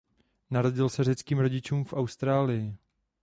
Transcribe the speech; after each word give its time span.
Narodil 0.49 0.89
se 0.89 1.03
řeckým 1.03 1.39
rodičům 1.39 1.85
v 1.85 1.93
Austrálii. 1.93 2.77